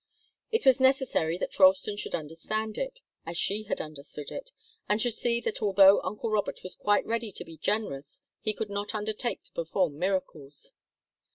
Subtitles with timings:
[0.49, 4.51] It was necessary that Ralston should understand it, as she had understood it,
[4.89, 8.71] and should see that although uncle Robert was quite ready to be generous he could
[8.71, 10.73] not undertake to perform miracles.